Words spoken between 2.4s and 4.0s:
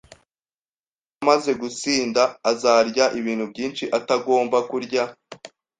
azarya ibintu byinshi